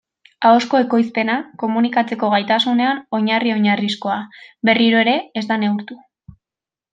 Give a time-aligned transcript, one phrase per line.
[0.51, 4.17] Ahozko ekoizpena, komunikatzeko gaitasunean oinarri-oinarrizkoa,
[4.71, 6.01] berriro ere ez da neurtu.